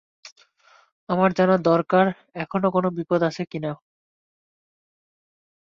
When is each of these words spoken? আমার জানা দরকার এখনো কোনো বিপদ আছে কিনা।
আমার 1.09 1.29
জানা 1.33 1.55
দরকার 1.63 2.05
এখনো 2.35 2.67
কোনো 2.71 2.87
বিপদ 2.97 3.21
আছে 3.23 3.43
কিনা। 3.51 3.71